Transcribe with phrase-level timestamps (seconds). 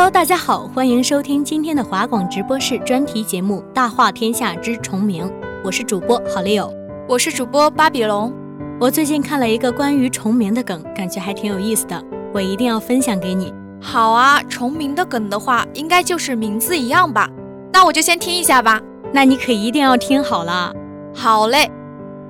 [0.00, 5.26] Hello，大家好，欢迎收听今天的华广直播室专题节目《大话天下之重名》，
[5.62, 6.72] 我是主播好丽友，
[7.06, 8.32] 我是主播巴比龙。
[8.80, 13.52] 我最近看了一个关于重名的梗，感觉还挺有意思的，我一定要分享给你。
[13.78, 17.28] 好啊，重名的梗的话，应该就是名字一样吧？
[17.70, 18.80] 那我就先听一下吧。
[19.12, 20.72] 那你可一定要听好了。
[21.14, 21.70] 好嘞。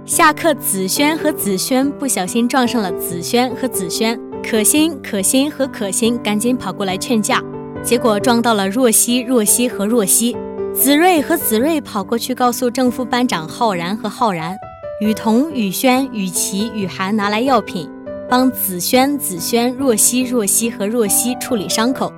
[0.05, 7.41] 下课，子轩和子轩不小心撞上了子轩和子轩，可心、可心和可心赶紧跑过来劝架。
[7.83, 10.37] 结果撞到了若曦、若曦和若曦，
[10.75, 14.57] 子睿和子睿跑过去告诉正副班长浩然和浩然，
[15.01, 17.91] 雨桐、雨轩、雨琪、雨涵拿来药品，
[18.29, 22.13] 帮子轩、子轩、若曦、若曦和若曦处理伤口。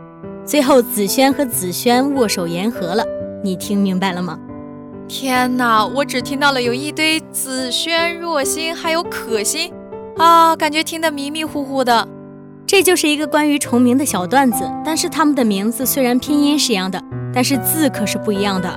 [0.45, 3.05] 最后子轩和子轩握手言和了，
[3.45, 4.39] 你听明白了吗？
[5.09, 9.73] 天哪，我只听到了有一堆子轩、若曦还有可心，
[10.17, 12.09] 啊，感觉听得迷迷糊糊的。
[12.73, 16.99] 这就是一个关于重名的小段子，但是他们的名字虽然拼音是一样的，
[17.31, 18.75] 但是字可是不一样的。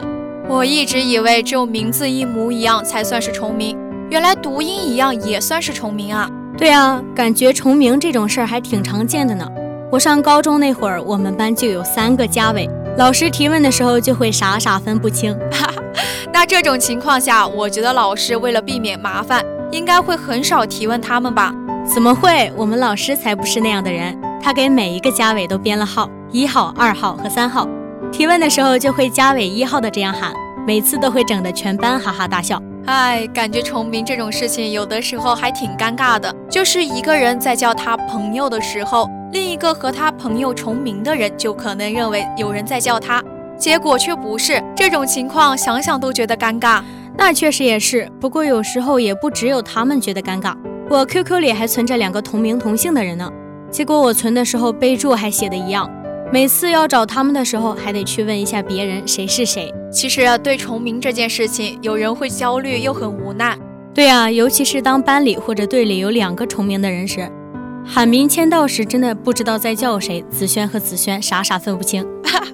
[0.50, 3.78] 我一直以为只有名字一模一样才算是重名，
[4.10, 6.30] 原来读音一样也算是重名啊！
[6.58, 9.50] 对啊，感觉重名这种事儿还挺常见的呢。
[9.90, 15.34] 我上高中那会儿，我们班就有三个嘉伟，老师提问的时候就会傻傻分不清。
[16.34, 19.42] 那这种情况下，我觉得老师为了避免麻烦，
[19.72, 21.56] 应该会很少提问他们吧？
[21.85, 22.51] 怎么会？
[22.57, 24.19] 我们老师才不是那样的人。
[24.41, 27.68] 他给每一个家委都编了号，一号、二号和三号。
[28.12, 30.34] 提问的时候就会家委一号的这样喊，
[30.68, 32.62] 每次都会整得全班哈哈大笑。
[32.85, 36.34] 哎，感觉重名这种事情有的时候还挺尴尬的。
[36.50, 43.23] 就是一个人在叫他朋友的时候，另一个和他朋友重名的人就可能认为有人在叫他，
[43.57, 44.62] 结果却不是。
[44.75, 46.81] 这种情况想想都觉得尴尬。
[47.17, 50.53] 那确实也是，不过有时候也不只有他们觉得尴尬。
[50.88, 53.28] 我 QQ 里还存着两个同名同姓的人呢，
[53.72, 55.90] 结果我存的时候备注还写的一样，
[56.31, 59.73] 每次要找他们的时候还得去问一下别人谁是谁。
[59.91, 63.57] 其实对重名这件事情，有人会焦虑又很无奈。
[63.96, 67.28] 对啊，尤其是当班里或者队里有两个重名的人时，
[67.84, 72.06] 喊名签到时真的不知道在叫谁，子轩和子轩傻傻分不清。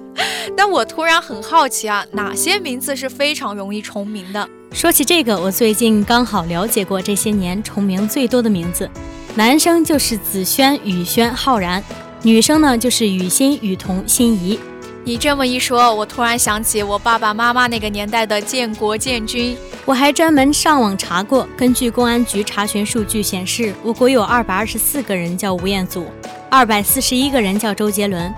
[0.56, 4.48] 但我突然很好奇啊，哪些名字是非常容易重名的？
[4.72, 8.90] 说起这个，我最近刚好了解过这些年重名最多的名字，
[9.34, 11.84] 男生就是子轩、宇轩、浩然，
[12.22, 14.58] 女生呢就是雨欣、雨桐、心怡。
[15.04, 19.56] 你这么一说，我突然想起我爸爸妈妈那个年代的建国建军。
[19.84, 26.06] 我还专门上网查过，根据公安局查询数据显示，我国有二百二十四个人叫吴彦祖，
[26.48, 28.32] 二百四十一个人叫周杰伦，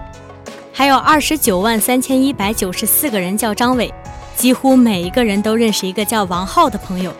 [0.72, 3.92] 还有二十九万三千一百九十四个人叫张伟。
[4.36, 7.12] 几乎每一个人都认识一个叫王浩的朋友，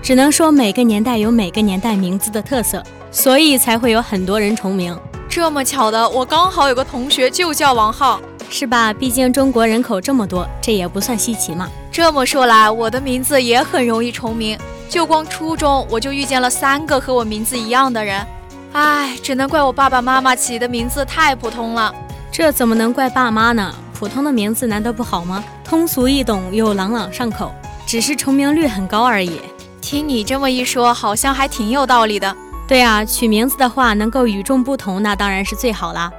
[0.00, 4.98] 只能说每个年代有每个年代名字的特色，所以才会有很多人重名。
[5.28, 8.92] 这么巧的，我刚好有个同学就叫王浩，是吧？
[8.92, 11.68] 毕竟中国人口这么多，这也不算稀奇嘛。
[11.90, 14.58] 这么说来，我的名字也很容易重名，
[14.88, 18.24] 就光初中我就遇见了三个和我名字一样的人。
[18.72, 21.94] 唉，只能怪我爸爸妈妈起的名字太普通了。
[22.30, 23.74] 这怎么能怪爸妈呢？
[23.98, 25.44] 普通的名字难道不好吗？
[25.72, 27.50] 通俗易懂又朗朗上口，
[27.86, 29.40] 只是重名率很高而已。
[29.80, 32.36] 听你这么一说，好像还挺有道理的。
[32.68, 36.12] 对啊，取名字的话能够与众不同，那当然是最好啦。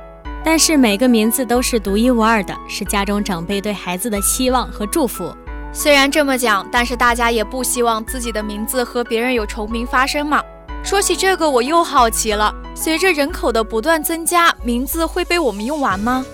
[0.44, 5.32] 但是每个名字都是独一无二的，是家中长辈对孩子的期望和祝福。
[5.72, 10.42] 虽然这么讲，但是大家也不希望自己的名字和别人有重名发生嘛。
[10.84, 16.26] 说起这个，我又好奇了，随着人口的不断增加，名字会被我们用完吗？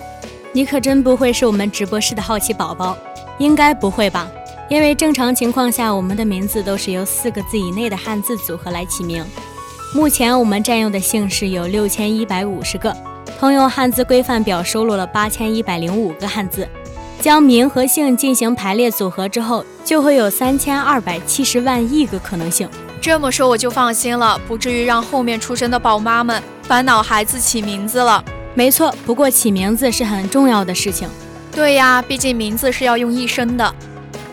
[0.52, 2.98] 你可真不会是我们直播室的好奇宝宝，
[3.38, 4.28] 应该不会吧？
[4.68, 9.24] 因为正常情况下，我们的名字都是由四个字以内的汉字组合来起名。
[9.94, 12.96] 目前我们占用的姓氏有六千一百五十个，
[13.38, 16.68] 通用汉字规范表收录了八千一百零五个汉字。
[17.20, 22.68] 将名和姓进行排列组合之后，就会有三千二百七十万亿个可能性。
[23.00, 28.24] 这么说我就放心了，不至于让后面出生的宝妈们烦恼孩子起名字了。
[28.54, 31.08] 没错，不过起名字是很重要的事情。
[31.52, 33.74] 对呀，毕竟名字是要用一生的。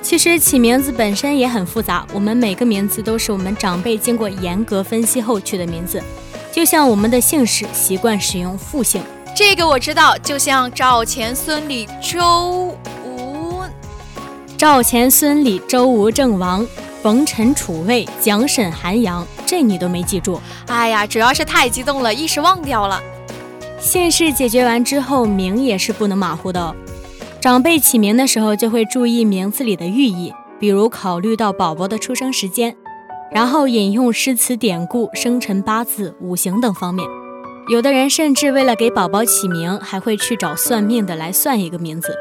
[0.01, 6.01] 其实起名字本身也很复杂，我们每个名字都是我们长辈经过严格分析后取的名字，
[6.51, 9.03] 就像我们的姓氏习惯使用复姓。
[9.35, 13.61] 这个我知道，就像赵钱孙李周吴，
[14.57, 16.65] 赵钱孙李周吴郑王，
[17.03, 20.39] 冯陈楚卫蒋沈韩杨，这你都没记住？
[20.67, 23.01] 哎呀，主要是太激动了，一时忘掉了。
[23.79, 26.75] 姓氏解决完之后，名也是不能马虎的哦。
[27.39, 32.75] 长辈起名的时候就会注意名字里的寓意，比如考虑到宝宝的出生时间，
[33.31, 37.07] 然后引用诗词典故、生辰八字、五行等方面。
[37.69, 42.15] 有的人甚至为了给宝宝起名，还会去找算命的来算一个名字。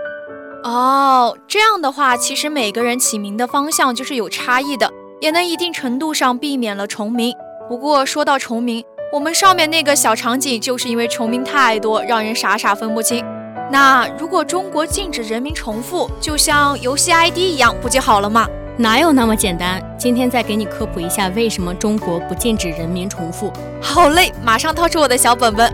[0.62, 7.32] 哦，这样的话，其实每个人起名的方向就是有差异的，也能一定程度上避免了重名。
[7.68, 8.84] 不过说到重名，
[9.16, 13.24] 我们上面那个小场景就是因为重名太多，让人傻傻分不清。
[13.72, 18.46] 那如果中国禁止人民重复，就像游戏 ID 一样，不就好了吗？
[18.76, 19.82] 哪有那么简单？
[19.96, 23.50] 今天再给你科普一下，为什么中国不禁止人民重复？
[23.80, 25.72] 好嘞，马上掏出我的小本本。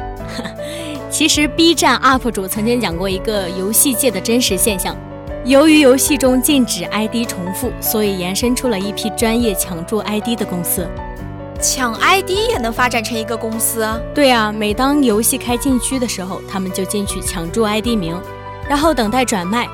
[1.10, 4.96] 其实 B 站 UP 主曾经讲过一个游戏界的真实现象：
[5.44, 10.86] 由于游戏中禁止 ID 重复，所以延伸出了一批专业抢注 ID 的公司。
[11.62, 13.88] 抢 ID 也能发展成一个公司？
[14.12, 18.20] 对啊，每当游戏开禁区的时候，他们就进去抢注 ID 名，
[18.68, 19.68] 然后等待转卖。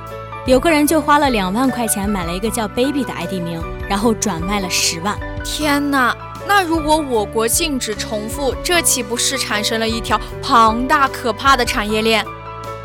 [0.47, 5.19] 有个人就花了两万块钱买了一个叫 Baby 的 ID 名，然后转卖了十万。
[5.43, 6.15] 天哪！
[6.47, 12.23] 那如果我国禁止重复，这岂不是产生了一条庞大可怕的产业链？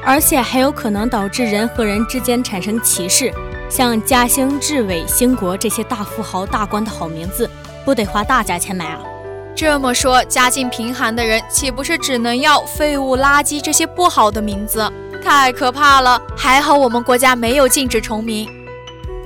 [0.06, 3.34] 而且还有可能导致人和人之间产生歧视。
[3.70, 7.50] 像嘉兴、志伟、兴国这些大富豪、大官的好名字，
[7.86, 9.00] 不得花大价钱买啊？
[9.56, 14.92] 这么说，家境贫寒的人岂不是只能要废物、垃圾这些不好的名字？
[15.24, 16.22] 太可怕了！
[16.36, 18.50] 还好我们国家没有禁止重名。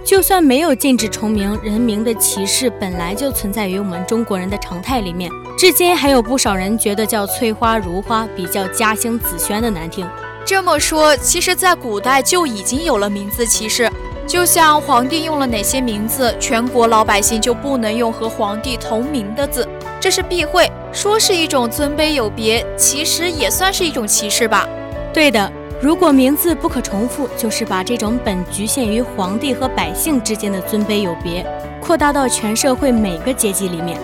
[0.06, 5.32] 就算没有禁止重名，人名的歧视本来就存在于我们中国人的常态里面。
[5.58, 10.08] 至今还有不少人觉得叫翠花、如花比叫嘉兴、紫萱的难听。
[10.46, 13.92] 这么说，其实，在古代就已经有了名字歧视。
[14.28, 19.66] 就像皇帝用了哪些名字，全国老百姓就不能用和皇帝同名的字，
[20.02, 20.70] 这是避讳。
[20.92, 24.68] 说是一种尊卑有别，其实也算是一种歧视吧？
[25.14, 25.50] 对的。
[25.80, 31.46] 如果名字不可重复，就是把这种本局限于皇帝和百姓之间的尊卑有别，
[31.80, 33.98] 扩大到全社会每个阶级里面。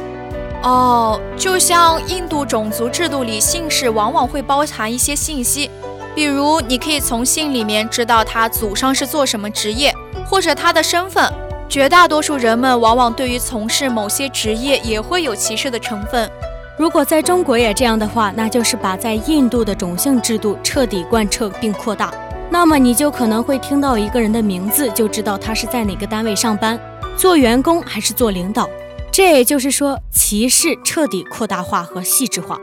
[0.61, 5.69] 哦，就像印度种族制度里，姓氏往往会包含一些信息，
[6.15, 9.91] 比如你可以从姓里面知道他祖上是做什么职业，
[10.25, 11.31] 或者他的身份。
[11.69, 16.29] 绝大多数人们往往对于从事某些职业也会有歧视的成分。
[16.77, 22.13] 如果在中国也这样的话，那就是把在印度的种姓制度彻底贯彻并扩大。
[22.49, 26.79] 那么你就可能会听到一个人的名字，就知道他是在哪个单位上班，
[27.17, 28.69] 做员工还是做领导。
[29.11, 32.59] 这也就是说，歧视彻底扩大化和细致化。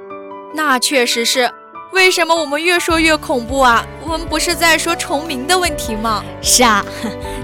[0.55, 1.50] 那确实是。
[1.93, 3.85] 为什么我们越说越恐怖啊？
[4.05, 6.23] 我们不是在说重名的问题吗？
[6.41, 6.85] 是啊。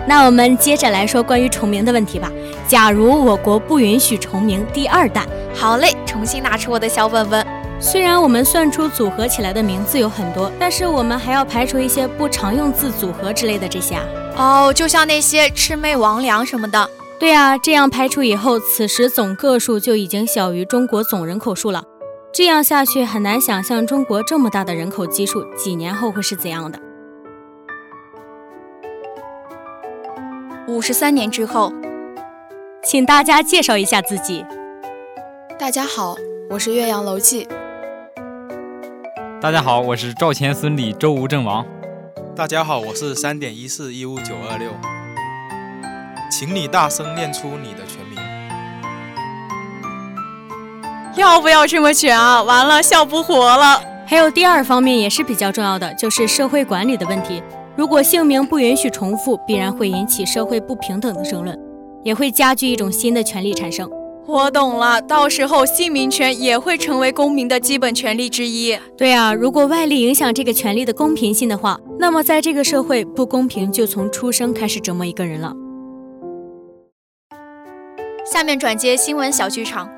[0.07, 2.31] 那我们接着来说关于重名的问题吧。
[2.69, 5.27] 假如我国不允许重名，第二弹。
[5.53, 7.45] 好嘞，重新拿出我的小本本。
[7.81, 14.05] 虽然我们算出组合起来的名字有很多，但是我们还要排除一些不常用字组合之类的这些啊。
[14.37, 16.89] 哦，就像那些魑魅魍魉什么的。
[17.19, 21.83] 对啊，这样排除以后，此时总个数就已经小于中国总人口数了。
[22.37, 26.79] 这样下去，很难想象中国这么大的人口基数，几年后会是怎样的。
[30.69, 31.73] 五十三年之后，
[32.85, 34.45] 请大家介绍一下自己。
[35.59, 36.15] 大家好，
[36.51, 37.49] 我是岳阳楼记。
[39.41, 41.65] 大家好，我是赵钱孙李周吴郑王。
[42.37, 44.71] 大家好，我是三点一四一五九二六。
[46.31, 48.16] 请你大声念出你的全名。
[51.17, 52.43] 要不要这么卷啊？
[52.43, 53.81] 完了，笑不活了。
[54.07, 57.43] 还有第二方面也是比较重要的，就是社会管理的问题。
[57.75, 61.59] 如果姓名不允许重复，必然会引起社会不平等的争论，
[62.05, 63.91] 也会加剧一种新的权利产生。
[64.27, 68.79] 我懂了，到时候姓名权也会成为公民的基本权利之一。
[68.97, 75.53] 对啊，如果外力影响这个权利的公平性的话，那么在这个社会，不公平就从出生开始折磨一个人了。
[78.31, 79.89] 下面转接新闻小剧场。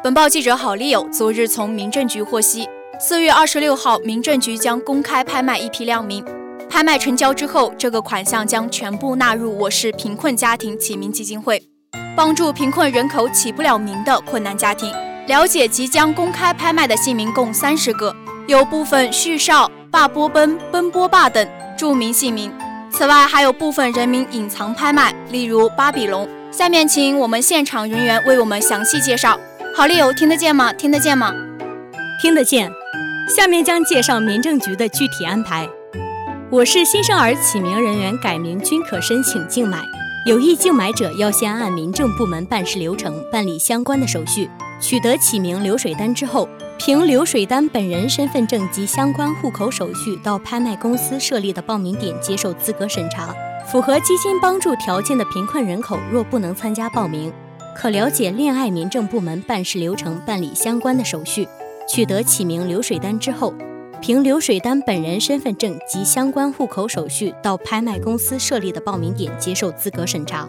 [0.00, 2.68] 本报记者郝丽友昨日从民政局获悉，
[3.00, 6.24] 四月二十六号，民政局将公开拍卖一批亮名。
[6.70, 11.60] 拍卖成交之后，这个款项将全部纳入我市贫困家庭起名基金会。
[12.16, 14.92] 帮助贫困人口起不了名的困难家庭。
[15.26, 18.14] 了解即将公开拍卖的姓名共三十个，
[18.46, 22.52] 有部分旭少、霸波奔、奔波霸等著名姓名。
[22.88, 26.28] 此外，还有部分人名隐藏拍卖，例如巴比龙。
[26.52, 29.38] 下面请我们现场人员为我们详细介绍。
[29.78, 30.72] 好丽友，听得见吗？
[30.72, 31.32] 听得见吗？
[32.20, 32.68] 听得见。
[33.28, 35.68] 下面将介绍民政局的具体安排。
[36.50, 39.84] 我市新生儿起名人员改名均可申请竞买。
[40.26, 53.32] 有意竞买者要先按民政部门办事流程办理相关的手续，取得起名流水单之后，凭流水单本人身份证及相关户口手续到拍卖公司设立的报名点接受资格审查。
[53.70, 57.32] 符合基金帮助条件的贫困人口若不能参加报名，
[57.80, 61.46] 可了解恋爱民政部门办事流程办理相关的手续，
[61.88, 63.54] 取得起名流水单之后。
[64.00, 70.48] 凭流水单本人身份证及相关户口手续到拍卖公司设立的报名点接受资格审查。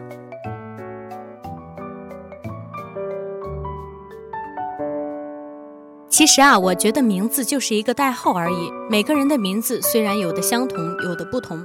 [6.09, 8.71] 其实啊，我觉得名字就是一个代号而已。
[8.89, 11.63] 每个人的名字虽然有的相同，有的不同，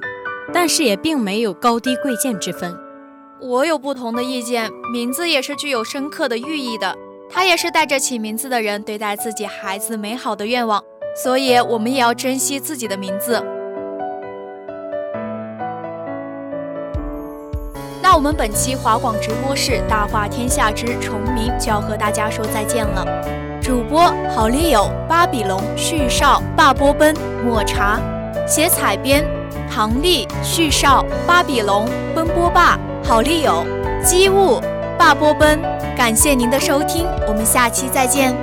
[0.53, 2.84] 但是也并没有高低贵贱之分。
[3.47, 6.97] 我有不同的意见，名字也是具有深刻的寓意的，
[7.31, 10.83] 它也是带着起名字的人对待自己孩子美好的愿望。
[11.15, 13.45] 所以，我们也要珍惜自己的名字。
[18.01, 23.05] 那我们本期华广直播室《大话天下之重名》就要和大家说再见了。
[23.61, 28.01] 主播：好丽友、巴比龙、旭少、霸波奔、抹茶；
[28.49, 29.23] 写采编：
[29.71, 33.67] 唐丽、旭少、巴比龙、奔波霸、好丽友、
[34.03, 34.59] 机务、
[34.99, 35.61] 霸波奔。
[35.95, 38.35] 感谢您的收听，我们下期再见。